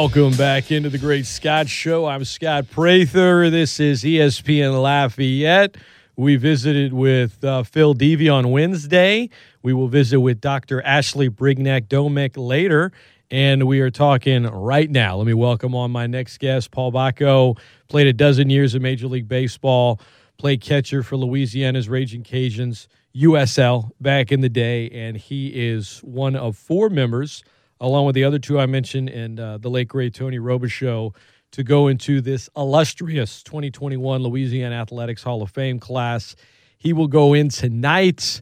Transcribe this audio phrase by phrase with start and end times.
[0.00, 2.06] Welcome back into the Great Scott Show.
[2.06, 3.50] I'm Scott Prather.
[3.50, 5.76] This is ESPN Lafayette.
[6.14, 9.28] We visited with uh, Phil Devey on Wednesday.
[9.64, 10.80] We will visit with Dr.
[10.82, 12.92] Ashley Brignac Domek later.
[13.28, 15.16] And we are talking right now.
[15.16, 17.58] Let me welcome on my next guest, Paul Bako.
[17.88, 20.00] Played a dozen years of Major League Baseball,
[20.38, 22.86] played catcher for Louisiana's Raging Cajuns,
[23.16, 24.90] USL back in the day.
[24.90, 27.42] And he is one of four members
[27.80, 31.14] along with the other two I mentioned and uh, the late great Tony Robichaux,
[31.52, 36.36] to go into this illustrious 2021 Louisiana Athletics Hall of Fame class.
[36.76, 38.40] He will go in tonight.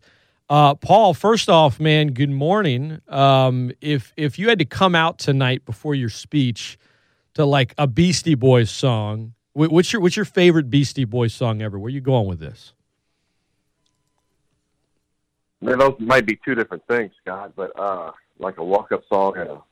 [0.49, 3.01] Uh, Paul, first off, man, good morning.
[3.09, 6.79] Um, if if you had to come out tonight before your speech
[7.35, 11.79] to like a Beastie Boys song, what's your what's your favorite Beastie Boys song ever?
[11.79, 12.75] Where are you going with this?
[15.61, 17.53] Man, those might be two different things, Scott.
[17.57, 19.63] But uh, like a walk up song and a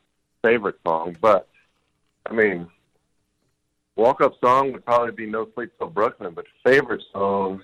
[0.43, 1.17] favorite song.
[1.21, 1.49] But
[2.27, 2.69] I mean,
[3.97, 7.63] walk up song would probably be No Sleep Till Brooklyn, but favorite song,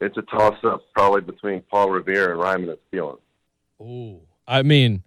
[0.00, 3.18] it's a toss up probably between Paul Revere and Rhymin and Stealing.
[3.80, 5.02] Oh, I mean,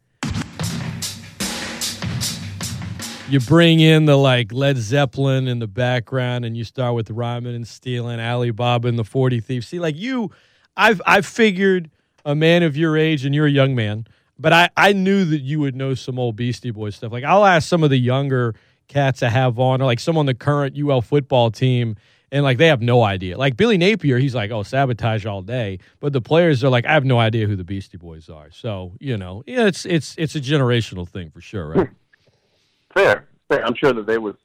[3.30, 7.56] you bring in the like Led Zeppelin in the background, and you start with Rhymin
[7.56, 9.68] and Stealing, Alibaba and the Forty Thieves.
[9.68, 10.32] See, like you,
[10.76, 11.90] I've I've figured
[12.24, 14.06] a man of your age, and you're a young man
[14.40, 17.12] but I, I knew that you would know some old Beastie Boys stuff.
[17.12, 18.56] Like I'll ask some of the younger
[18.88, 21.96] cats I have on, or like some on the current UL football team,
[22.32, 23.38] and like they have no idea.
[23.38, 25.80] Like Billy Napier, he's like, oh, sabotage all day.
[26.00, 28.52] But the players are like, I have no idea who the Beastie Boys are.
[28.52, 31.90] So you know, yeah, it's it's it's a generational thing for sure, right?
[32.94, 33.64] Fair, fair.
[33.64, 34.38] I'm sure that they would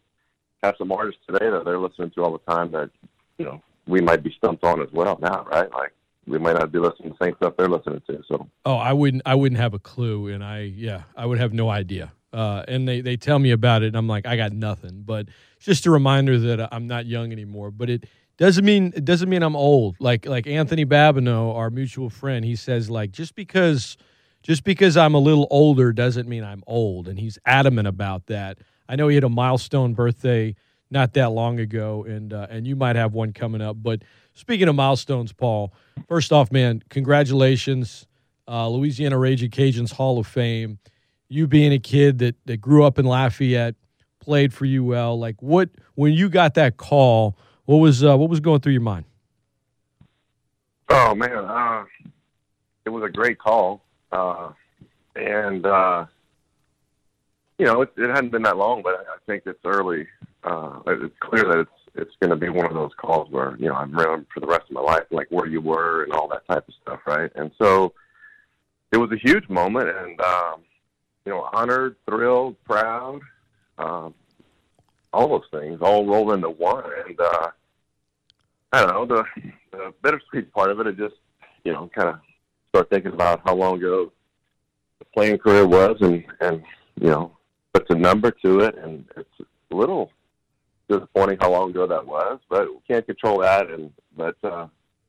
[0.62, 2.90] have some artists today that they're listening to all the time that
[3.38, 5.70] you know we might be stumped on as well now, right?
[5.72, 5.92] Like
[6.26, 8.22] we might not be listening to the same stuff they're listening to.
[8.28, 11.52] So oh, I wouldn't I wouldn't have a clue, and I yeah I would have
[11.52, 12.12] no idea.
[12.32, 15.02] Uh, and they they tell me about it, and I'm like I got nothing.
[15.04, 17.70] But it's just a reminder that I'm not young anymore.
[17.70, 18.06] But it
[18.38, 19.96] doesn't mean it doesn't mean I'm old.
[20.00, 23.96] Like like Anthony Babineau, our mutual friend, he says like just because
[24.42, 28.58] just because I'm a little older doesn't mean I'm old, and he's adamant about that.
[28.88, 30.54] I know he had a milestone birthday
[30.92, 33.76] not that long ago, and uh, and you might have one coming up.
[33.82, 34.02] But
[34.34, 35.72] speaking of milestones, Paul,
[36.06, 38.06] first off, man, congratulations,
[38.46, 40.78] uh, Louisiana Raging Cajuns Hall of Fame.
[41.28, 43.74] You being a kid that that grew up in Lafayette,
[44.20, 45.18] played for UL.
[45.18, 47.36] Like, what when you got that call?
[47.64, 49.06] What was uh, what was going through your mind?
[50.90, 51.84] Oh man, uh,
[52.84, 53.82] it was a great call,
[54.12, 54.50] uh,
[55.16, 56.04] and uh,
[57.56, 60.06] you know it, it hadn't been that long, but I think it's early
[60.44, 63.68] uh, it's clear that it's it's going to be one of those calls where you
[63.68, 66.28] know I'm around for the rest of my life, like where you were and all
[66.28, 67.30] that type of stuff, right?
[67.34, 67.92] And so
[68.92, 70.60] it was a huge moment, and um,
[71.24, 73.20] you know, honored, thrilled, proud,
[73.78, 74.14] um,
[75.12, 76.84] all those things all rolled into one.
[77.06, 77.50] And uh,
[78.72, 80.86] I don't know the, the bittersweet part of it.
[80.86, 81.16] It just
[81.64, 82.20] you know kind of
[82.70, 84.10] start thinking about how long ago
[84.98, 86.62] the playing career was, and and
[87.00, 87.36] you know
[87.74, 90.10] puts a number to it, and it's a little
[90.92, 93.70] disappointing how long ago that was, but we can't control that.
[93.70, 94.66] And but uh,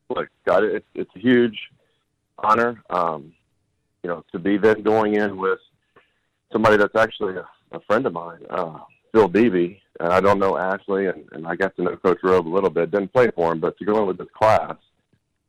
[0.09, 1.57] look, God, it's it's a huge
[2.37, 3.33] honor, um,
[4.03, 5.59] you know, to be then going in with
[6.51, 8.79] somebody that's actually a, a friend of mine, uh,
[9.11, 9.79] Phil Devey.
[9.99, 12.69] And I don't know Ashley, and, and I got to know Coach Robe a little
[12.69, 12.91] bit.
[12.91, 14.75] Didn't play for him, but to go in with this class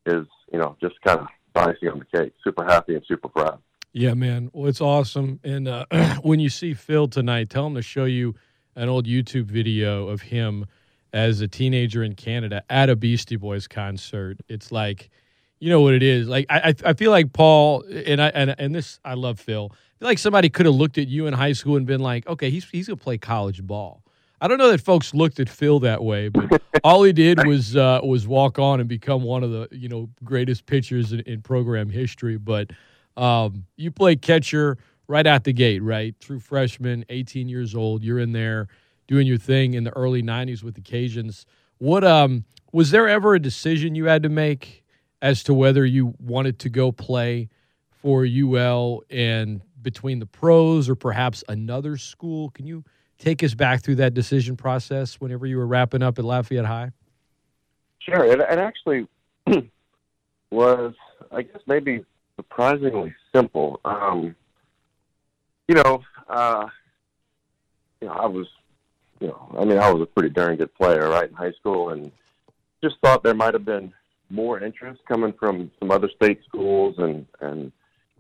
[0.07, 2.35] is, you know, just kind of icing on the cake.
[2.43, 3.61] Super happy and super proud.
[3.93, 4.51] Yeah, man.
[4.53, 5.41] Well, it's awesome.
[5.45, 5.87] And uh,
[6.23, 8.35] when you see Phil tonight, tell him to show you
[8.77, 10.67] an old YouTube video of him
[11.13, 14.39] as a teenager in Canada at a Beastie Boys concert.
[14.49, 15.11] It's like,
[15.61, 16.29] you know what it is.
[16.29, 19.71] Like I, I feel like Paul and I and, and this I love Phil.
[19.73, 22.27] I feel like somebody could have looked at you in high school and been like,
[22.27, 24.03] okay, he's he's gonna play college ball.
[24.41, 27.77] I don't know that folks looked at Phil that way, but all he did was
[27.77, 31.41] uh, was walk on and become one of the you know greatest pitchers in, in
[31.41, 32.37] program history.
[32.37, 32.71] But
[33.17, 36.19] um, you play catcher right out the gate, right?
[36.21, 38.03] True freshman, 18 years old.
[38.03, 38.69] You're in there
[39.07, 41.45] doing your thing in the early 90s with the Cajuns.
[41.79, 44.85] What um was there ever a decision you had to make
[45.23, 47.49] as to whether you wanted to go play
[48.03, 52.51] for UL and between the pros or perhaps another school?
[52.51, 52.85] Can you
[53.19, 56.91] take us back through that decision process whenever you were wrapping up at Lafayette High?
[58.01, 58.25] Sure.
[58.25, 59.07] It, it actually
[60.51, 60.95] was,
[61.31, 62.05] I guess, maybe
[62.37, 63.81] surprisingly simple.
[63.85, 64.35] Um,
[65.69, 66.67] you know, uh,
[68.01, 68.47] you know, I was,
[69.21, 71.91] you know, I mean, I was a pretty darn good player, right, in high school,
[71.91, 72.11] and
[72.83, 73.93] just thought there might have been
[74.31, 77.73] more interest coming from some other state schools and and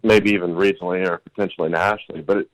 [0.02, 2.22] maybe even regionally or potentially nationally.
[2.22, 2.50] But it,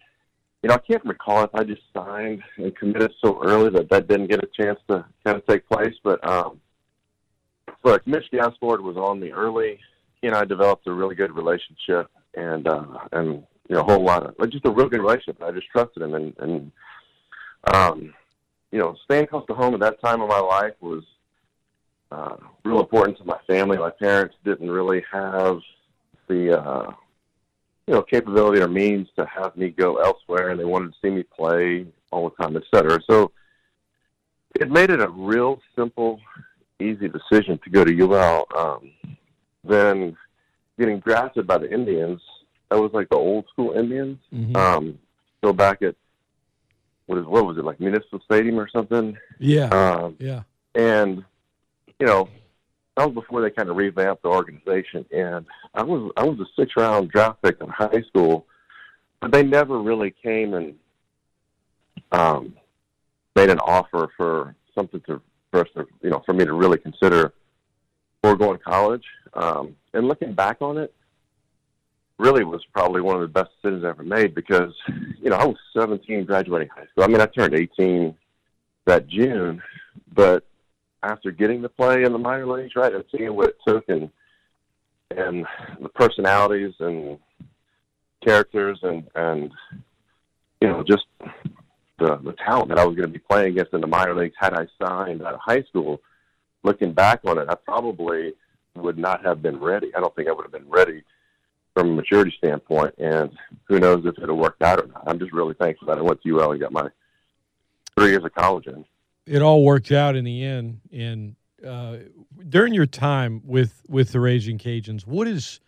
[0.63, 4.09] you know, I can't recall if I just signed and committed so early that that
[4.09, 5.95] didn't get a chance to kind of take place.
[6.03, 6.61] But um,
[7.83, 9.79] look, Mitch Gaspard was on me early.
[10.21, 14.03] He and I developed a really good relationship, and uh, and you know, a whole
[14.03, 15.41] lot of like, just a real good relationship.
[15.41, 16.73] I just trusted him, and and
[17.73, 18.13] um,
[18.73, 21.05] you know, staying close to home at that time of my life was
[22.11, 22.35] uh,
[22.65, 23.79] real important to my family.
[23.79, 25.61] My parents didn't really have
[26.27, 26.91] the uh,
[27.87, 31.11] you know capability or means to have me go elsewhere, and they wanted to see
[31.11, 32.99] me play all the time, et cetera.
[33.09, 33.31] So
[34.59, 36.19] it made it a real simple,
[36.81, 38.47] easy decision to go to UL.
[38.59, 38.91] Um,
[39.63, 40.17] then
[40.77, 42.21] getting drafted by the Indians,
[42.71, 44.19] that was like the old school Indians.
[44.33, 44.57] Mhm.
[44.57, 44.99] Um,
[45.39, 45.95] still back at
[47.07, 49.17] what is what was it like Municipal Stadium or something?
[49.39, 50.43] yeah, Um, yeah.
[50.75, 51.25] and
[51.99, 52.29] you know
[52.97, 55.45] that was before they kind of revamped the organization and
[55.75, 58.47] i was i was a six round draft pick in high school
[59.21, 60.75] but they never really came and
[62.13, 62.55] um
[63.37, 65.21] made an offer for something to
[65.51, 67.33] for us to you know for me to really consider
[68.23, 70.95] for going to college um and looking back on it
[72.21, 74.73] really was probably one of the best decisions i ever made because
[75.21, 78.15] you know i was 17 graduating high school i mean i turned 18
[78.87, 79.63] that june
[80.13, 80.45] but
[81.03, 84.11] after getting to play in the minor leagues, right, and seeing what it took and
[85.17, 85.45] and
[85.81, 87.19] the personalities and
[88.25, 89.51] characters and and
[90.61, 91.07] you know just
[91.99, 94.37] the the talent that I was going to be playing against in the minor leagues
[94.39, 96.01] had I signed out of high school.
[96.63, 98.35] Looking back on it, I probably
[98.77, 99.91] would not have been ready.
[99.97, 101.03] I don't think I would have been ready
[101.75, 103.31] from a maturity standpoint, and
[103.65, 105.03] who knows if it'll work out or not.
[105.07, 106.89] I'm just really thankful that I went to UL and got my
[107.97, 108.85] three years of college in.
[109.27, 110.81] it all worked out in the end.
[110.93, 111.37] And
[111.67, 111.99] uh,
[112.49, 115.61] during your time with with the Raging Cajuns, what is?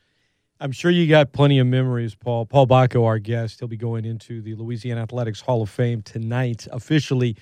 [0.61, 2.47] I'm sure you got plenty of memories, Paul.
[2.47, 6.69] Paul Bako, our guest, he'll be going into the Louisiana Athletics Hall of Fame tonight
[6.71, 7.37] officially.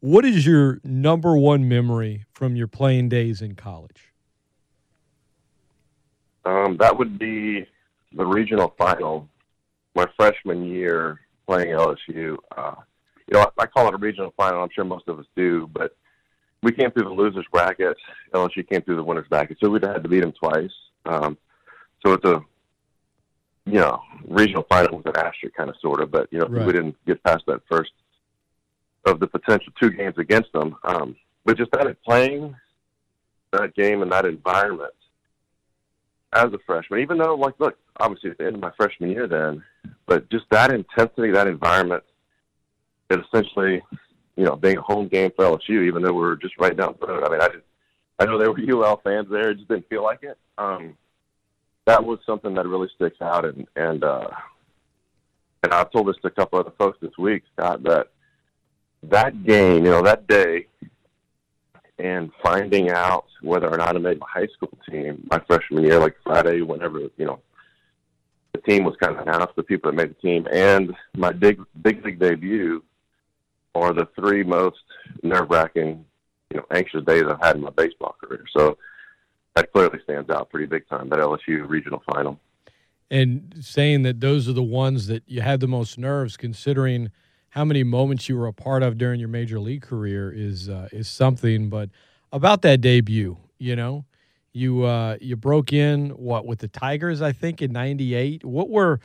[0.00, 4.12] What is your number one memory from your playing days in college?
[6.44, 7.66] Um, that would be
[8.12, 9.28] the regional final,
[9.94, 12.36] my freshman year playing LSU.
[12.56, 12.74] Uh,
[13.26, 14.62] you know, I, I call it a regional final.
[14.62, 15.96] I'm sure most of us do, but
[16.62, 17.96] we came through the losers bracket.
[18.32, 20.70] LSU came through the winners bracket, so we'd had to beat them twice.
[21.06, 21.36] Um,
[22.04, 22.40] so it's a
[23.66, 26.66] you know regional final with an asterisk, kind of sort of, but you know Right.
[26.66, 27.92] we didn't get past that first
[29.04, 30.76] of the potential two games against them.
[30.84, 32.54] Um, but just that playing
[33.52, 34.92] that game in that environment
[36.38, 39.26] as a freshman, even though, like, look, obviously at the end of my freshman year
[39.26, 39.62] then,
[40.06, 42.02] but just that intensity, that environment,
[43.10, 43.82] it essentially,
[44.36, 46.94] you know, being a home game for LSU, even though we were just right down
[47.00, 47.24] the road.
[47.24, 47.64] I mean, I just,
[48.18, 50.38] I know there were UL fans there, it just didn't feel like it.
[50.56, 50.96] Um,
[51.86, 54.28] that was something that really sticks out, and and uh,
[55.62, 58.08] and I've told this to a couple other folks this week, Scott, that
[59.04, 60.66] that game, you know, that day,
[61.98, 65.98] and finding out whether or not I made my high school team my freshman year,
[65.98, 67.40] like Friday, whenever you know
[68.52, 71.60] the team was kind of announced, the people that made the team, and my big
[71.82, 72.82] big league debut
[73.74, 74.78] are the three most
[75.22, 76.04] nerve wracking,
[76.50, 78.44] you know, anxious days I've had in my baseball career.
[78.56, 78.78] So
[79.54, 81.08] that clearly stands out pretty big time.
[81.08, 82.38] That LSU regional final.
[83.10, 87.10] and saying that those are the ones that you had the most nerves considering
[87.50, 90.88] how many moments you were a part of during your major league career is uh,
[90.92, 91.90] is something but
[92.32, 94.04] about that debut you know
[94.52, 99.00] you uh, you broke in what with the Tigers I think in 98 what were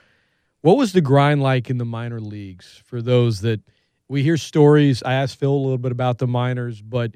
[0.62, 3.62] what was the grind like in the minor leagues for those that
[4.08, 7.16] we hear stories I asked Phil a little bit about the minors but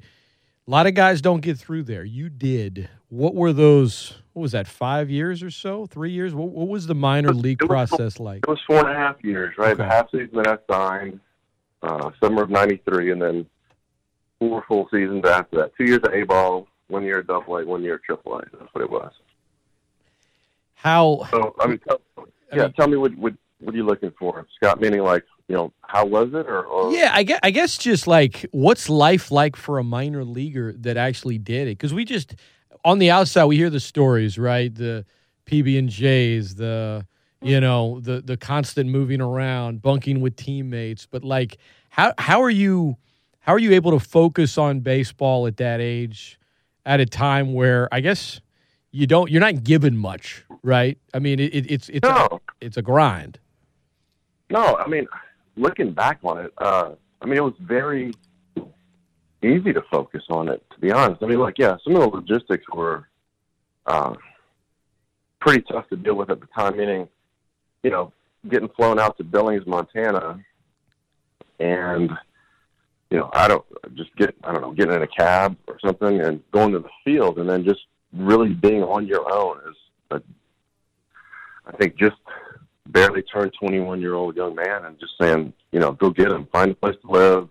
[0.68, 2.04] a lot of guys don't get through there.
[2.04, 2.90] You did.
[3.08, 4.18] What were those?
[4.34, 4.68] What was that?
[4.68, 5.86] Five years or so?
[5.86, 6.34] Three years?
[6.34, 8.38] What, what was the minor league was- process like?
[8.38, 9.74] It was four and a half years, right?
[9.76, 9.94] The Okay.
[9.94, 11.20] half season that I signed,
[11.82, 13.46] uh, summer of '93, and then
[14.38, 15.72] four full seasons after that.
[15.78, 18.42] Two years of A ball, one year of Double A, one year of Triple A.
[18.58, 19.12] That's what it was.
[20.74, 21.26] How?
[21.30, 22.22] So I mean, tell, I
[22.56, 24.80] yeah, mean- tell me what what what are you looking for, Scott?
[24.82, 28.06] Meaning like you know how was it or, or Yeah, I guess, I guess just
[28.06, 31.78] like what's life like for a minor leaguer that actually did it?
[31.78, 32.34] Because we just
[32.84, 34.72] on the outside we hear the stories, right?
[34.74, 35.04] The
[35.46, 37.06] PB and J's, the
[37.40, 37.62] you mm.
[37.62, 41.06] know the the constant moving around, bunking with teammates.
[41.06, 41.56] But like,
[41.88, 42.96] how how are you
[43.40, 46.38] how are you able to focus on baseball at that age,
[46.84, 48.42] at a time where I guess
[48.90, 50.98] you don't you're not given much, right?
[51.14, 53.38] I mean, it, it, it's it's a, no, it's a grind.
[54.50, 54.76] no.
[54.76, 55.06] I mean,
[55.58, 58.12] looking back on it, uh, I mean it was very
[59.42, 60.64] easy to focus on it.
[60.72, 63.08] To be honest, I mean, like yeah, some of the logistics were
[63.86, 64.14] uh,
[65.40, 66.76] pretty tough to deal with at the time.
[66.76, 67.08] Meaning,
[67.82, 68.12] you know,
[68.48, 70.42] getting flown out to Billings, Montana
[71.60, 72.10] and
[73.10, 76.20] you know, I don't just get I don't know, getting in a cab or something
[76.20, 77.80] and going to the field, and then just
[78.12, 79.76] really being on your own is,
[80.10, 80.22] a,
[81.66, 82.16] I think, just
[82.88, 86.48] barely turned 21 year old young man, and just saying, you know, go get them,
[86.52, 87.48] find a place to live,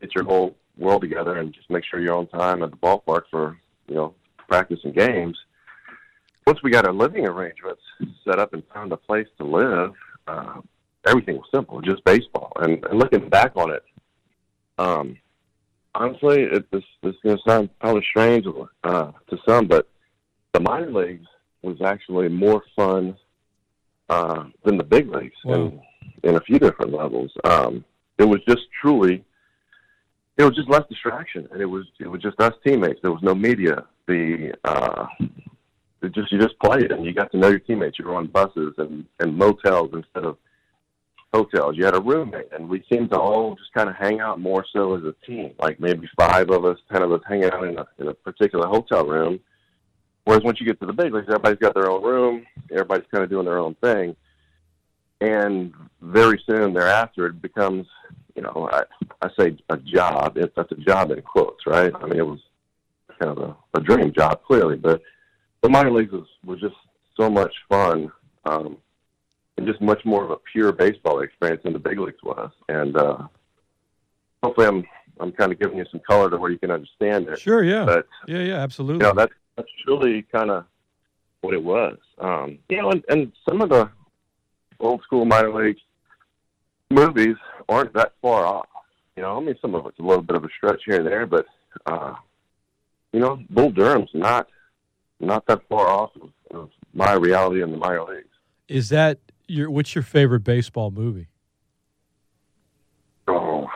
[0.00, 3.22] get your whole world together, and just make sure you're on time at the ballpark
[3.30, 4.14] for you know
[4.48, 5.38] practice and games.
[6.46, 7.82] Once we got our living arrangements
[8.24, 9.92] set up and found a place to live,
[10.26, 10.60] uh,
[11.06, 12.52] everything was simple, just baseball.
[12.56, 13.84] And, and looking back on it,
[14.78, 15.16] um,
[15.94, 18.46] honestly, it, this this is going to sound probably strange
[18.82, 19.88] uh, to some, but
[20.52, 21.26] the minor leagues
[21.62, 23.16] was actually more fun
[24.10, 25.54] uh, than the big leagues wow.
[25.54, 25.80] in,
[26.24, 27.32] in a few different levels.
[27.44, 27.84] Um,
[28.18, 29.24] it was just truly,
[30.36, 33.00] it was just less distraction, and it was it was just us teammates.
[33.02, 33.84] There was no media.
[34.06, 35.06] The uh,
[36.02, 37.98] it just you just played, and you got to know your teammates.
[37.98, 40.36] You were on buses and and motels instead of
[41.32, 41.76] hotels.
[41.76, 44.64] You had a roommate, and we seemed to all just kind of hang out more
[44.72, 45.52] so as a team.
[45.60, 48.66] Like maybe five of us, ten of us, hanging out in a in a particular
[48.66, 49.40] hotel room.
[50.30, 52.46] Whereas once you get to the big leagues, everybody's got their own room.
[52.70, 54.14] Everybody's kind of doing their own thing,
[55.20, 57.88] and very soon thereafter, it becomes,
[58.36, 58.84] you know, I,
[59.22, 60.36] I say a job.
[60.36, 61.92] It's that's a job in quotes, right?
[61.92, 62.38] I mean, it was
[63.18, 65.02] kind of a, a dream job, clearly, but
[65.62, 66.76] the minor leagues was was just
[67.18, 68.12] so much fun.
[68.44, 68.76] Um,
[69.56, 72.52] and just much more of a pure baseball experience than the big leagues was.
[72.68, 73.18] And uh,
[74.44, 74.84] hopefully, I'm
[75.18, 77.40] I'm kind of giving you some color to where you can understand it.
[77.40, 77.64] Sure.
[77.64, 77.84] Yeah.
[77.84, 79.04] But yeah, yeah, absolutely.
[79.04, 80.64] You know, that's that's really kind of
[81.40, 81.96] what it was.
[82.18, 83.90] Um, you know, and, and some of the
[84.78, 85.78] old school minor league
[86.90, 87.36] movies
[87.68, 88.66] aren't that far off.
[89.16, 91.06] You know, I mean, some of it's a little bit of a stretch here and
[91.06, 91.46] there, but
[91.86, 92.14] uh,
[93.12, 94.48] you know, Bull Durham's not
[95.18, 98.28] not that far off of, of my reality in the minor leagues.
[98.68, 101.28] Is that your what's your favorite baseball movie?
[103.28, 103.68] Oh,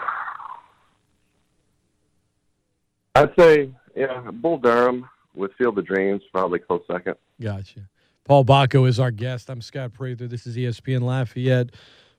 [3.15, 7.17] I'd say yeah, Bull Durham with Field of Dreams probably close second.
[7.41, 7.89] Gotcha.
[8.25, 9.51] Paul Bako is our guest.
[9.51, 10.27] I'm Scott Prather.
[10.27, 11.71] This is ESPN Lafayette.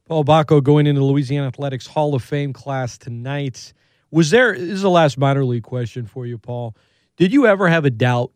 [0.06, 3.74] Paul Bako going into the Louisiana Athletics Hall of Fame class tonight.
[4.12, 4.54] Was there?
[4.54, 6.76] This is the last minor league question for you, Paul.
[7.18, 8.32] Did you ever have a doubt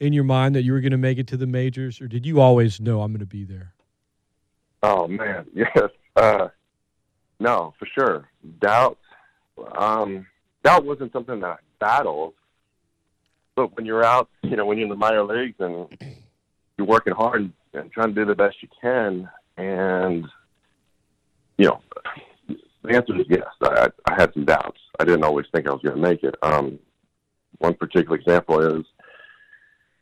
[0.00, 2.26] in your mind that you were going to make it to the majors, or did
[2.26, 3.72] you always know I'm going to be there?
[4.82, 5.88] Oh man, yes.
[6.14, 6.48] Uh,
[7.40, 8.28] no, for sure.
[8.60, 8.98] Doubt.
[9.78, 10.26] Um,
[10.62, 12.34] doubt wasn't something that I battled,
[13.56, 15.88] but when you're out, you know, when you're in the minor leagues and
[16.76, 20.26] you're working hard and trying to do the best you can, and
[21.58, 21.80] you know,
[22.82, 23.46] the answer is yes.
[23.62, 24.80] I, I had some doubts.
[24.98, 26.34] I didn't always think I was going to make it.
[26.42, 26.78] Um,
[27.58, 28.84] one particular example is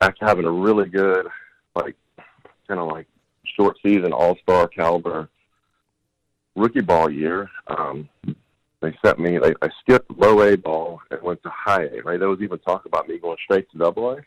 [0.00, 1.26] after having a really good,
[1.75, 1.94] like,
[2.66, 3.06] kind of like
[3.56, 5.28] short season All Star caliber
[6.56, 7.50] rookie ball year.
[7.66, 8.09] Um,
[8.83, 9.39] they sent me.
[9.39, 12.03] They, I skipped low A ball and went to high A.
[12.03, 14.19] Right, there was even talk about me going straight to Double A.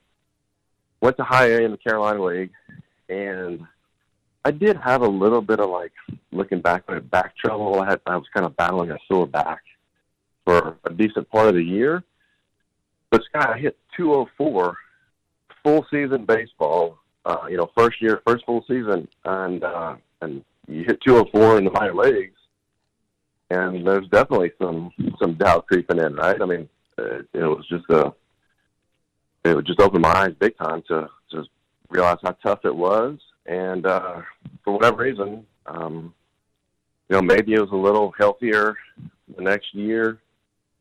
[1.02, 2.52] Went to high A in the Carolina League,
[3.10, 3.62] and
[4.44, 5.94] I did have a little bit of like
[6.32, 7.82] looking back at back trouble.
[7.82, 9.62] I had I was kind of battling a sore back
[10.46, 12.04] for a decent part of the year.
[13.12, 14.78] But Scott, I hit 204
[15.64, 20.84] full season baseball uh, you know, first year, first full season, and uh, and you
[20.84, 22.35] hit 204 in the minor leagues,
[23.50, 26.42] and there's definitely some some doubt creeping in, right?
[26.42, 28.14] I mean, it, it was just a
[29.44, 31.50] it just open my eyes big time to just
[31.90, 34.22] realize how tough it was, and uh,
[34.64, 36.14] for whatever reason, um,
[37.10, 38.75] you know, maybe it was a little healthier
[39.36, 40.20] the next year.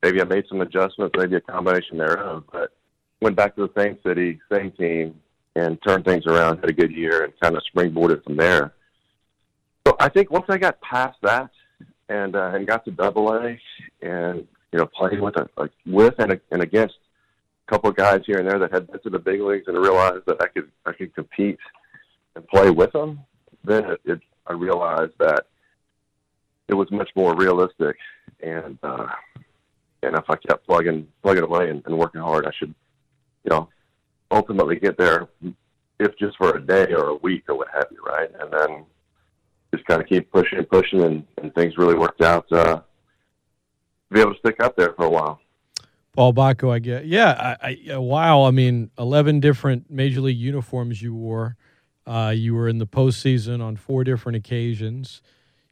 [0.02, 2.72] Maybe I made some adjustments, maybe a combination thereof, but
[3.20, 5.18] went back to the same city, same team,
[5.56, 8.74] and turned things around, had a good year, and kind of springboarded from there.
[9.86, 11.50] So I think once I got past that
[12.08, 13.58] and uh, and got to Double A,
[14.02, 16.94] and you know playing with a, a with and, a, and against
[17.66, 19.76] a couple of guys here and there that had been to the big leagues, and
[19.76, 21.58] realized that I could I could compete
[22.36, 23.20] and play with them,
[23.64, 25.46] then it, it I realized that
[26.68, 27.96] it was much more realistic,
[28.42, 29.06] and uh,
[30.02, 32.74] and if I kept plugging plugging away and, and working hard, I should,
[33.44, 33.68] you know,
[34.30, 35.28] ultimately get there,
[35.98, 38.30] if just for a day or a week or what have you, right?
[38.40, 38.84] And then
[39.74, 42.84] just kind of keep pushing and pushing, and, and things really worked out uh, to
[44.10, 45.40] be able to stick up there for a while.
[46.12, 47.06] Paul Bako, I get.
[47.06, 48.44] Yeah, I, I, wow.
[48.44, 51.56] I mean, 11 different major league uniforms you wore.
[52.06, 55.22] Uh, you were in the postseason on four different occasions.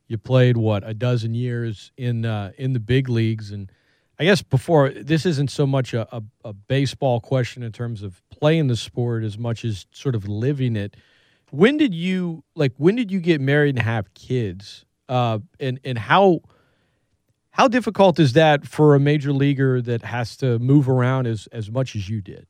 [0.09, 3.71] You played what a dozen years in uh, in the big leagues, and
[4.19, 8.23] I guess before this isn't so much a, a, a, baseball question in terms of
[8.31, 10.97] playing the sport as much as sort of living it.
[11.53, 12.73] When did you like?
[12.79, 14.85] When did you get married and have kids?
[15.09, 16.41] Uh, and and how
[17.51, 21.71] How difficult is that for a major leaguer that has to move around as, as
[21.71, 22.47] much as you did?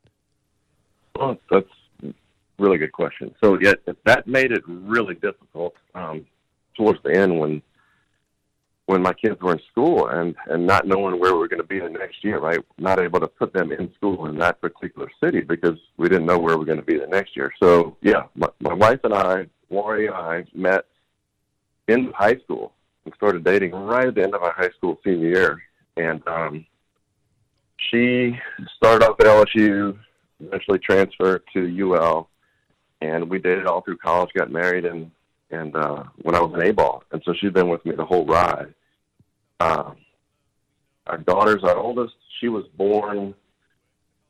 [1.17, 1.67] Well, that's
[2.57, 3.35] really good question.
[3.43, 3.73] So, yeah,
[4.05, 6.25] that made it really difficult um,
[6.77, 7.61] towards the end when
[8.85, 11.67] when my kids were in school and and not knowing where we were going to
[11.67, 12.59] be the next year, right?
[12.77, 16.37] Not able to put them in school in that particular city because we didn't know
[16.37, 17.53] where we were going to be the next year.
[17.61, 20.85] So yeah, my, my wife and I, Lori and I, met
[21.87, 22.73] in high school
[23.05, 25.61] and started dating right at the end of my high school senior year.
[25.95, 26.65] And um,
[27.89, 28.37] she
[28.77, 29.97] started off at LSU,
[30.39, 32.29] eventually transferred to UL,
[33.01, 35.11] and we dated all through college, got married, and
[35.53, 38.05] and uh, when I was an A ball, and so she's been with me the
[38.05, 38.73] whole ride.
[39.59, 39.95] Um,
[41.07, 42.15] our daughter's our oldest.
[42.39, 43.33] She was born,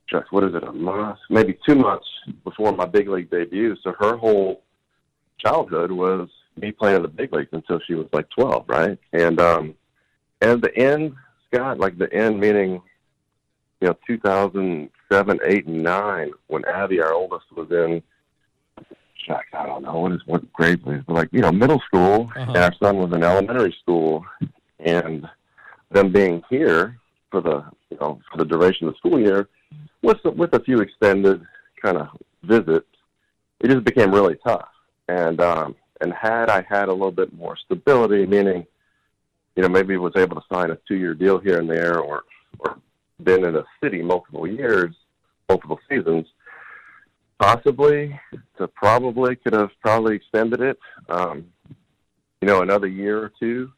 [0.09, 2.07] just what is it, a month, maybe two months
[2.43, 3.75] before my big league debut.
[3.83, 4.63] So her whole
[5.39, 8.99] childhood was me playing in the big leagues until she was like 12, right?
[9.13, 9.75] And um,
[10.41, 11.15] and the end,
[11.47, 12.81] Scott, like the end meaning,
[13.79, 18.03] you know, 2007, 8, and 9, when Abby, our oldest, was in
[19.23, 22.29] Chuck, I don't know what is what grade was, but like you know, middle school,
[22.35, 22.45] uh-huh.
[22.47, 24.25] and our son was in elementary school,
[24.79, 25.27] and
[25.91, 26.97] them being here
[27.31, 29.47] for the you know for the duration of the school year,
[30.01, 31.45] with with a few extended
[31.81, 32.09] kind of
[32.43, 32.87] visits,
[33.59, 34.69] it just became really tough.
[35.07, 38.65] And um, and had I had a little bit more stability, meaning,
[39.55, 42.23] you know, maybe was able to sign a two year deal here and there, or
[42.59, 42.77] or
[43.23, 44.93] been in a city multiple years,
[45.47, 46.27] multiple seasons
[47.43, 48.19] Possibly,
[48.57, 51.45] to probably could have probably extended it, um,
[52.41, 53.69] you know, another year or two,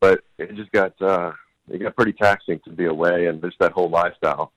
[0.00, 1.32] but it just got uh,
[1.70, 4.52] it got pretty taxing to be away and just that whole lifestyle.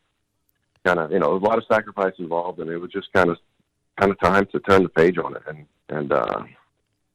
[0.86, 3.38] Kind of, you know, a lot of sacrifice involved, and it was just kind of
[3.99, 6.43] kind of time to turn the page on it and and uh,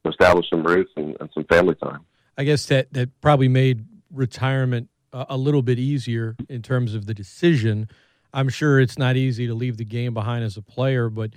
[0.05, 2.05] establish some roots and, and some family time.
[2.37, 7.07] I guess that that probably made retirement a, a little bit easier in terms of
[7.07, 7.89] the decision
[8.33, 11.31] I'm sure it's not easy to leave the game behind as a player, but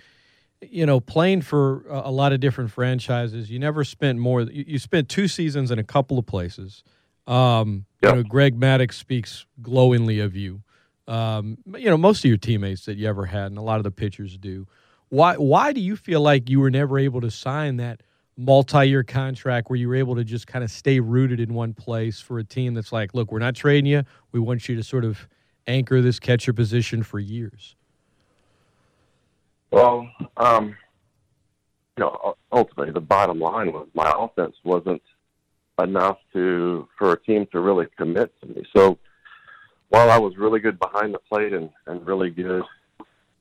[0.70, 4.42] you know, playing for a lot of different franchises, you never spent more.
[4.42, 6.82] You spent two seasons in a couple of places.
[7.26, 8.12] Um, yep.
[8.12, 10.62] You know, Greg Maddux speaks glowingly of you.
[11.06, 13.84] Um, you know, most of your teammates that you ever had, and a lot of
[13.84, 14.66] the pitchers do.
[15.08, 15.36] Why?
[15.36, 18.02] Why do you feel like you were never able to sign that
[18.36, 22.20] multi-year contract where you were able to just kind of stay rooted in one place
[22.20, 24.02] for a team that's like, look, we're not trading you.
[24.32, 25.28] We want you to sort of
[25.66, 27.76] anchor this catcher position for years?
[29.70, 30.76] Well, um,
[31.96, 35.02] you know, ultimately the bottom line was my offense wasn't
[35.80, 38.64] enough to for a team to really commit to me.
[38.74, 38.98] So
[39.88, 42.62] while I was really good behind the plate and, and really good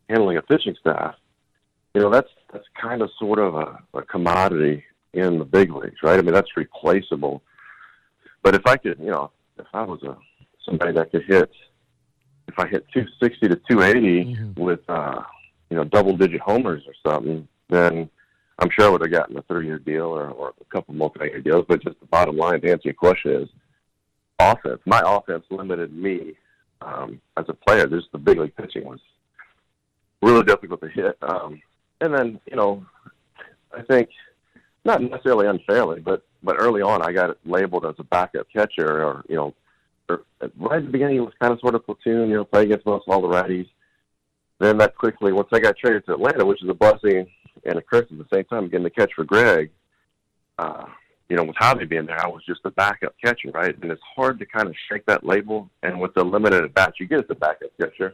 [0.09, 1.15] handling a pitching staff,
[1.93, 4.83] you know, that's that's kind of sort of a, a commodity
[5.13, 6.17] in the big leagues, right?
[6.17, 7.41] I mean, that's replaceable.
[8.41, 10.17] But if I could, you know, if I was a
[10.65, 11.51] somebody that could hit
[12.47, 14.61] if I hit 260 to 280 mm-hmm.
[14.61, 15.21] with uh,
[15.69, 18.09] you know double digit homers or something, then
[18.59, 21.25] I'm sure I would have gotten a three year deal or, or a couple multi
[21.25, 21.65] year deals.
[21.67, 23.49] But just the bottom line to answer your question is
[24.39, 24.79] offense.
[24.85, 26.33] My offense limited me
[26.81, 27.87] um, as a player.
[27.87, 28.99] Just the big league pitching was
[30.21, 31.17] really difficult to hit.
[31.21, 31.61] Um,
[32.01, 32.85] and then you know,
[33.75, 34.09] I think
[34.85, 39.23] not necessarily unfairly, but but early on I got labeled as a backup catcher or
[39.27, 39.53] you know
[40.09, 42.85] right at the beginning, it was kind of sort of platoon, you know, play against
[42.85, 43.67] most all the righties.
[44.59, 47.27] Then that quickly, once I got traded to Atlanta, which is a blessing
[47.65, 49.71] and a curse at the same time, getting the catch for Greg,
[50.59, 50.85] uh,
[51.29, 53.75] you know, with Javi being there, I was just a backup catcher, right?
[53.81, 55.69] And it's hard to kind of shake that label.
[55.81, 58.13] And with the limited at bats you get as a backup catcher,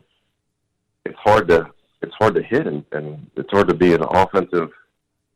[1.05, 1.69] it's hard to
[2.01, 4.69] it's hard to hit and, and it's hard to be an offensive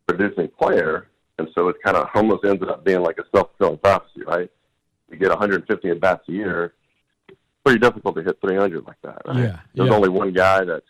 [0.08, 1.08] producing player.
[1.38, 4.50] And so it kind of almost ends up being like a self fulfilling prophecy, right?
[5.12, 6.74] You get 150 at bats a year,
[7.64, 9.22] pretty difficult to hit 300 like that.
[9.26, 9.38] Right?
[9.38, 9.96] Yeah, There's yeah.
[9.96, 10.84] only one guy that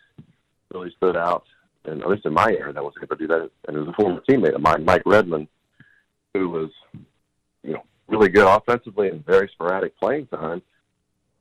[0.72, 1.44] really stood out,
[1.84, 3.88] and at least in my era, that was able to do that, and it was
[3.88, 5.48] a former teammate of mine, Mike Redmond,
[6.32, 6.70] who was,
[7.62, 10.62] you know, really good offensively and very sporadic playing time.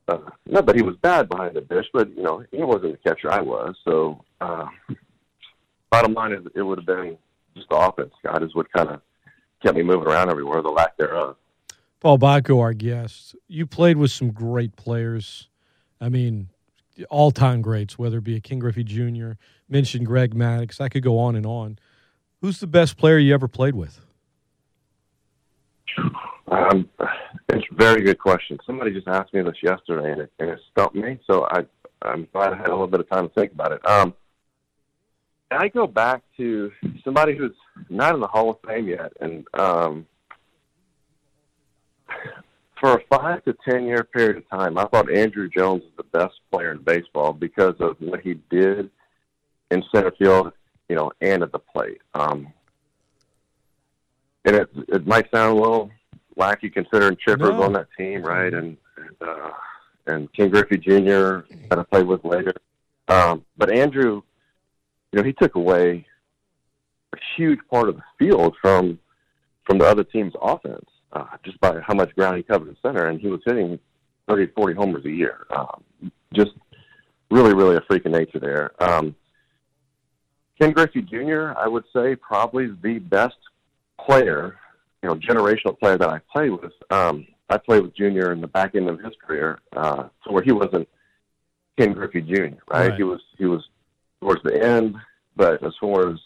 [0.08, 3.10] Uh, not that he was bad behind the dish, but you know he wasn't the
[3.10, 3.74] catcher I was.
[3.86, 4.66] So, uh,
[5.90, 7.18] bottom line is, it would have been
[7.56, 8.14] just the offense.
[8.22, 9.02] God is what kind of
[9.64, 11.38] kept me moving around everywhere, the lack thereof.
[12.04, 15.48] Paul Bako, our guest, you played with some great players.
[16.02, 16.50] I mean,
[17.10, 19.32] all time greats, whether it be a Ken Griffey Jr.,
[19.70, 20.82] mentioned Greg Maddux.
[20.82, 21.80] I could go on and on.
[22.42, 24.02] Who's the best player you ever played with?
[26.52, 26.90] Um,
[27.48, 28.60] it's a very good question.
[28.66, 31.18] Somebody just asked me this yesterday, and it, and it stumped me.
[31.26, 31.66] So I,
[32.02, 33.90] I'm glad I had a little bit of time to think about it.
[33.90, 34.14] Um,
[35.50, 36.70] I go back to
[37.06, 37.56] somebody who's
[37.90, 40.06] not in the Hall of Fame yet, and um,
[42.80, 46.18] for a five to ten year period of time, I thought Andruw Jones was the
[46.18, 48.90] best player in baseball because of what he did
[49.72, 50.52] in center field,
[50.90, 52.02] you know, and at the plate.
[52.14, 52.52] Um,
[54.46, 55.92] and it it might sound a little
[56.38, 57.64] wacky considering Chipper's No.
[57.64, 58.54] on that team, right?
[58.54, 59.52] And and, uh,
[60.08, 61.46] and Ken Griffey Jr.
[61.70, 62.54] that I played with later.
[63.08, 64.22] Um, but Andruw,
[65.12, 66.06] you know, he took away
[67.14, 69.00] a huge part of the field from
[69.66, 73.08] from the other team's offense uh, just by how much ground he covered in center,
[73.08, 73.80] and he was hitting
[74.28, 75.46] 30, 40 homers a year.
[75.56, 75.84] Um,
[76.34, 76.52] just
[77.30, 78.72] really, really a freak of nature there.
[78.84, 79.16] Um,
[80.60, 83.36] Ken Griffey Jr., I would say, probably the best
[84.00, 84.58] player,
[85.02, 86.74] you know, generational player that I played with.
[86.90, 90.44] Um, I played with Junior in the back end of his career, uh, so where
[90.44, 90.88] he wasn't
[91.78, 92.34] Ken Griffey Jr.
[92.36, 92.90] Right?
[92.90, 92.96] Right.
[92.96, 93.64] He was he was
[94.22, 94.96] towards the end,
[95.36, 96.18] but as far as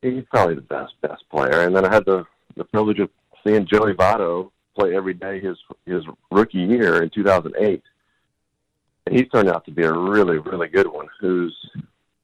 [0.00, 1.60] he's probably the best best player.
[1.60, 2.24] And then I had the
[2.56, 3.10] the privilege of
[3.46, 7.82] seeing Joey Votto play every day his his rookie year in 2008,
[9.06, 11.08] and he's turned out to be a really really good one.
[11.20, 11.54] Who's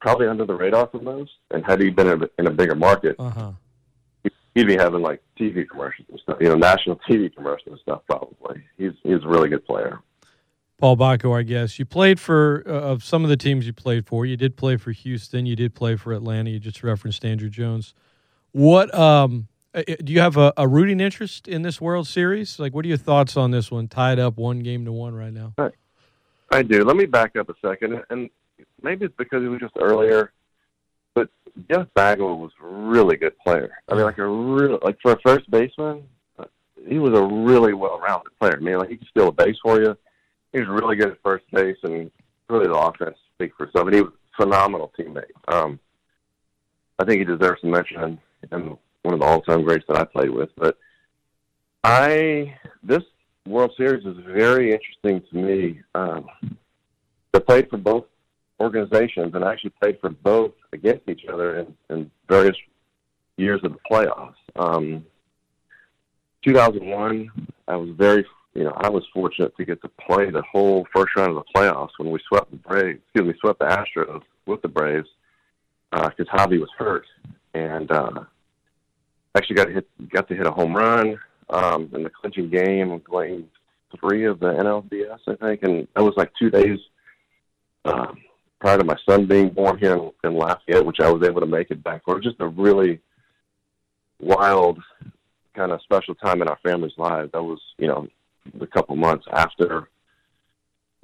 [0.01, 1.33] probably under the radar for most.
[1.51, 3.51] And had he been in a, in a bigger market, Uh huh.
[4.55, 8.03] he'd be having like TV commercials and stuff, you know, national TV commercials and stuff.
[8.07, 10.01] Probably, he's he's a really good player.
[10.79, 14.07] Paul Bako, I guess you played for uh, of some of the teams you played
[14.07, 14.25] for.
[14.25, 15.45] You did play for Houston.
[15.45, 16.51] You did play for Atlanta.
[16.51, 17.95] You just referenced Andruw Jones.
[18.53, 19.49] What um,
[19.83, 22.59] do you have a, a rooting interest in this World Series?
[22.59, 23.89] Like, what are your thoughts on this one?
[23.89, 25.55] Tied up one game to one right now.
[26.51, 26.85] I do.
[26.85, 28.31] Let me back up a second, and
[28.83, 30.33] maybe it's because it was just earlier,
[31.15, 31.29] but
[31.71, 33.71] Jeff Bagwell was a really good player.
[33.89, 36.05] I mean, like a real like for a first baseman,
[36.39, 36.45] uh,
[36.87, 38.57] he was a really well-rounded player.
[38.57, 39.97] I mean, like he could steal a base for you.
[40.53, 42.11] He was really good at first base, and
[42.49, 43.87] really the offense speak for itself.
[43.87, 45.25] And he was a phenomenal teammate.
[45.49, 45.79] Um,
[46.99, 48.19] I think he deserves some mention
[48.51, 50.51] and one of the all-time greats that I played with.
[50.57, 50.77] But
[51.85, 53.03] I this
[53.47, 55.81] World Series is very interesting to me.
[55.95, 56.27] Um,
[57.35, 58.05] I played for both
[58.61, 62.57] organizations and I actually played for both against each other in, in various
[63.37, 64.35] years of the playoffs.
[64.57, 65.07] Um,
[66.45, 67.31] 2001,
[67.69, 71.17] I was very, you know, I was fortunate to get to play the whole first
[71.17, 74.63] round of the playoffs when we swept the Braves, excuse me, swept the Astros with
[74.63, 75.09] the Braves
[75.91, 77.07] because Javi was hurt
[77.55, 78.25] and uh,
[79.35, 81.19] actually got to hit, got to hit a home run
[81.51, 83.49] um, in the clinching game of game
[84.01, 86.79] three of the NLDS, I think, and that was like two days
[87.85, 88.19] um,
[88.61, 91.47] prior to my son being born here in, in Lafayette, which I was able to
[91.47, 92.21] make it back for.
[92.21, 93.01] Just a really
[94.21, 94.83] wild,
[95.55, 97.31] kind of special time in our family's lives.
[97.33, 98.09] That was, you know,
[98.61, 99.89] a couple months after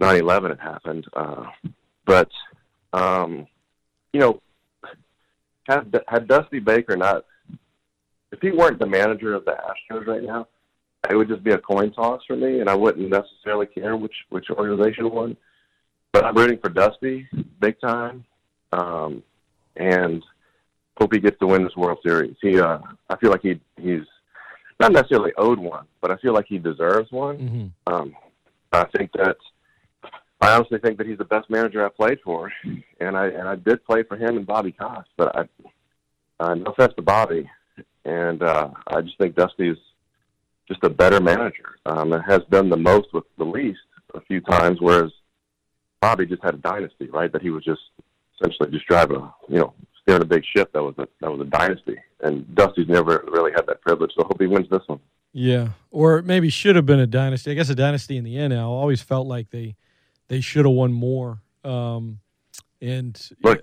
[0.01, 1.07] 9/11 had happened.
[1.15, 1.47] Uh,
[2.05, 2.31] but,
[2.93, 3.47] um,
[4.13, 4.43] you know,
[5.65, 7.25] had had Dusty Baker not,
[8.35, 10.49] if he weren't the manager of the Astros right now,
[11.09, 14.15] it would just be a coin toss for me, and I wouldn't necessarily care which
[14.31, 15.37] which organization won.
[16.13, 17.29] But I'm rooting for Dusty
[17.61, 18.25] big time,
[18.73, 19.23] um,
[19.77, 20.23] and
[20.99, 22.37] hope he gets to win this World Series.
[22.41, 24.07] He, uh, I feel like he he's
[24.81, 27.39] not necessarily owed one, but I feel like he deserves one.
[27.39, 27.95] Mm-hmm.
[27.95, 28.17] Um,
[28.73, 29.37] I think that
[30.41, 32.51] I honestly think that he's the best manager I played for,
[33.01, 35.49] and I and I did play for him and Bobby Cox, but I,
[36.41, 37.49] uh, no offense to Bobby,
[38.05, 39.77] and uh, I just think Dusty's
[40.69, 43.81] just a better manager um, and has done the most with the least
[44.15, 45.11] a few times, whereas
[46.01, 47.33] Bobby just had a dynasty, right?
[47.33, 47.81] That he was just
[48.39, 51.41] essentially just driving a you know steering a big ship that was a that was
[51.41, 54.13] a dynasty, and Dusty's never really had that privilege.
[54.17, 55.01] So I hope he wins this one.
[55.33, 57.51] Yeah, or maybe should have been a dynasty.
[57.51, 58.69] I guess a dynasty in the NL.
[58.69, 59.77] Always felt like they
[60.29, 61.43] they should have won more.
[61.65, 62.21] Um,
[62.81, 63.63] and Look,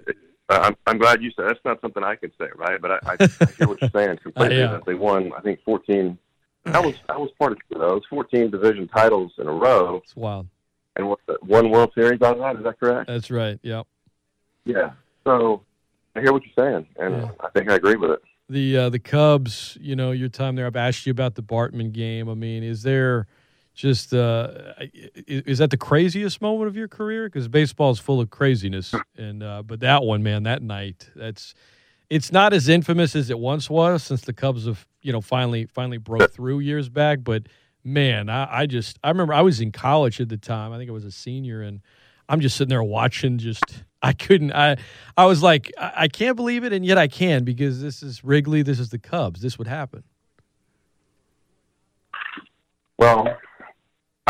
[0.59, 2.81] I'm, I'm glad you said that's not something I could say, right?
[2.81, 4.57] But I, I, I hear what you're saying completely.
[4.59, 4.71] Yeah.
[4.71, 6.17] That they won, I think, 14.
[6.65, 10.47] I was I was part of those 14 division titles in a row, it's wild.
[10.95, 12.57] and what, one World Series out of that.
[12.57, 13.07] Is that correct?
[13.07, 13.59] That's right.
[13.63, 13.87] Yep.
[14.65, 14.91] Yeah.
[15.25, 15.63] So
[16.15, 17.29] I hear what you're saying, and Yeah.
[17.39, 18.21] I think I agree with it.
[18.47, 19.77] The uh, the Cubs.
[19.81, 20.67] You know, your time there.
[20.67, 22.29] I've asked you about the Bartman game.
[22.29, 23.25] I mean, is there
[23.73, 24.49] just uh,
[25.27, 27.27] is that the craziest moment of your career?
[27.27, 31.53] Because baseball is full of craziness, and uh, but that one, man, that night, that's
[32.09, 35.65] it's not as infamous as it once was since the Cubs have you know finally
[35.65, 37.19] finally broke through years back.
[37.23, 37.43] But
[37.83, 40.73] man, I, I just I remember I was in college at the time.
[40.73, 41.81] I think I was a senior, and
[42.27, 43.37] I'm just sitting there watching.
[43.37, 44.51] Just I couldn't.
[44.51, 44.75] I
[45.15, 48.23] I was like I, I can't believe it, and yet I can because this is
[48.23, 48.63] Wrigley.
[48.63, 49.41] This is the Cubs.
[49.41, 50.03] This would happen.
[52.97, 53.37] Well,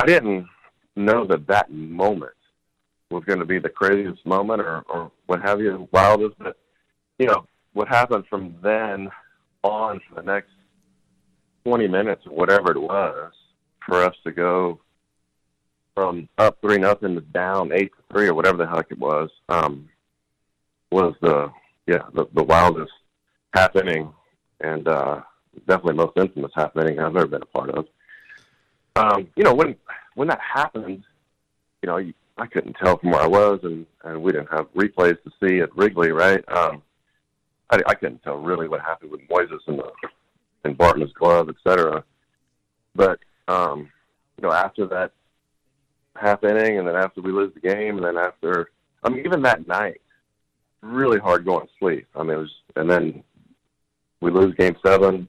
[0.02, 0.48] I didn't
[0.96, 2.34] know that that moment
[3.12, 6.38] was going to be the craziest moment or, or what have you, wildest.
[6.40, 6.58] But,
[7.20, 9.10] you know, what happened from then
[9.64, 10.50] on for the next
[11.66, 13.32] 20 minutes or whatever it was,
[13.86, 14.80] for us to go
[15.94, 19.30] from up three nothing to down eight to three or whatever the heck it was
[19.50, 19.88] um,
[20.92, 21.52] was the
[21.88, 22.94] yeah the, the wildest
[23.54, 24.12] happening
[24.62, 25.22] and uh,
[25.68, 27.86] definitely most infamous happening I've ever been a part of.
[28.96, 29.76] Um, you know when
[30.16, 31.04] when that happened,
[31.82, 32.00] you know
[32.38, 35.60] I couldn't tell from where I was, and and we didn't have replays to see
[35.60, 36.44] at Wrigley, right?
[36.50, 36.82] Um,
[37.70, 39.92] I, I couldn't tell really what happened with Moises and the
[40.64, 42.04] and Bartman's glove, et cetera.
[42.96, 43.90] But um,
[44.38, 45.12] you know, after that
[46.16, 48.72] half inning, and then after we lose the game, and then after,
[49.04, 50.02] I mean, even that night,
[50.82, 52.08] really hard going to sleep.
[52.16, 53.24] I mean, it was, and then
[54.20, 55.28] we lose game seven,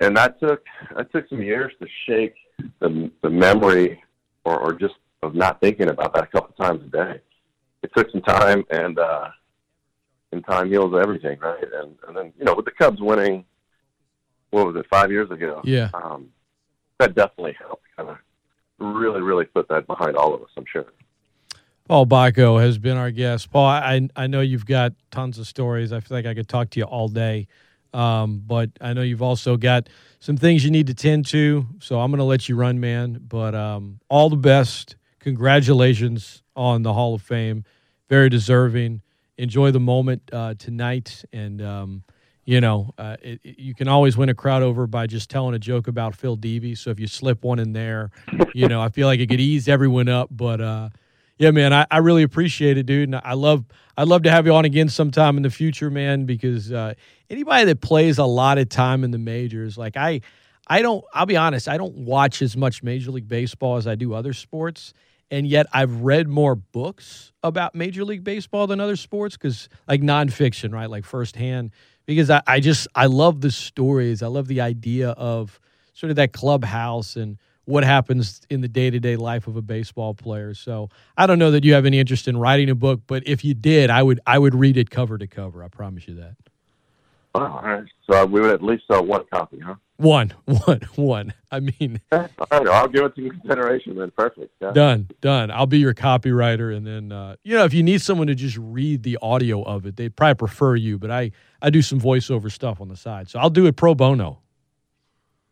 [0.00, 0.64] and that took
[0.96, 2.34] that took some years to shake
[2.80, 4.02] the the memory
[4.44, 7.20] or, or just of not thinking about that a couple times a day.
[7.82, 9.28] It took some time, and uh,
[10.32, 11.62] and time heals everything, right?
[11.62, 13.44] And and then you know, with the Cubs winning,
[14.50, 15.60] what was it, five years ago?
[15.64, 15.90] Yeah.
[15.94, 16.30] Um,
[16.98, 18.18] that definitely helped kind of
[18.78, 20.86] really, really put that behind all of us, I'm sure.
[21.86, 23.50] Paul Bako has been our guest.
[23.50, 25.92] Paul, I I know you've got tons of stories.
[25.92, 27.46] I feel like I could talk to you all day,
[27.92, 29.88] um, but I know you've also got
[30.20, 31.66] some things you need to tend to.
[31.80, 33.20] So I'm going to let you run, man.
[33.26, 34.96] But um, all the best.
[35.20, 37.64] Congratulations on the Hall of Fame.
[38.08, 39.02] Very deserving.
[39.36, 42.02] Enjoy the moment uh, tonight, and um,
[42.44, 45.54] you know, uh, it, it, you can always win a crowd over by just telling
[45.54, 46.76] a joke about Phil Devey.
[46.76, 48.10] So if you slip one in there,
[48.54, 50.28] you know, I feel like it could ease everyone up.
[50.30, 50.88] But uh,
[51.38, 53.08] yeah, man, I, I really appreciate it, dude.
[53.08, 53.64] And I love
[53.96, 56.94] I'd love to have you on again sometime in the future, man, because uh,
[57.30, 60.20] anybody that plays a lot of time in the majors, like I
[60.66, 63.94] I don't I'll be honest, I don't watch as much Major League Baseball as I
[63.94, 64.92] do other sports.
[65.30, 70.00] And yet I've read more books about Major League Baseball than other sports because like
[70.00, 70.88] nonfiction, right?
[70.88, 71.70] Like firsthand
[72.06, 74.22] because I, I just I love the stories.
[74.22, 75.60] I love the idea of
[75.92, 77.38] sort of that clubhouse and
[77.68, 80.54] what happens in the day to day life of a baseball player.
[80.54, 83.44] So I don't know that you have any interest in writing a book, but if
[83.44, 85.62] you did, I would I would read it cover to cover.
[85.62, 86.36] I promise you that.
[87.34, 87.60] Wow.
[87.62, 87.84] All right.
[88.10, 89.74] So we would at least sell one copy, huh?
[89.98, 91.34] One, one, one.
[91.52, 94.12] I mean, all right, I'll give it some consideration then.
[94.12, 94.50] Perfect.
[94.62, 94.72] Yeah.
[94.72, 95.50] Done, done.
[95.50, 98.56] I'll be your copywriter, and then uh, you know if you need someone to just
[98.58, 100.98] read the audio of it, they'd probably prefer you.
[100.98, 103.94] But I, I do some voiceover stuff on the side, so I'll do it pro
[103.94, 104.38] bono.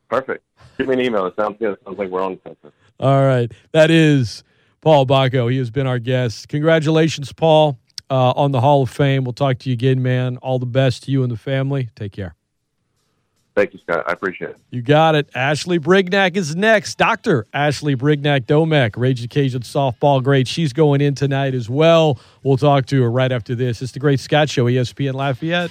[0.09, 0.45] Perfect.
[0.79, 1.27] Give me an email.
[1.27, 1.75] It sounds good.
[1.75, 2.73] It sounds like we're on something.
[2.99, 4.43] All right, that is
[4.81, 5.51] Paul Bako.
[5.51, 6.49] He has been our guest.
[6.49, 7.79] Congratulations, Paul,
[8.11, 9.25] uh, on the Hall of Fame.
[9.25, 10.39] We'll talk to you again, man.
[10.39, 11.91] All the best to you and the family.
[11.95, 12.37] Take care.
[13.57, 14.05] Thank you, Scott.
[14.07, 14.59] I appreciate it.
[14.71, 15.31] You got it.
[15.35, 16.99] Ashley Brignac is next.
[16.99, 17.47] Dr.
[17.55, 20.47] Ashley Brignac Domek, Raging Cajun softball great.
[20.47, 22.21] She's going in tonight as well.
[22.43, 23.81] We'll talk to her right after this.
[23.81, 25.71] It's the Great Scott Show, ESPN Lafayette.